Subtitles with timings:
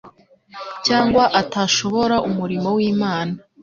[0.85, 3.33] cyangwa atashobora umurimo w'Imana.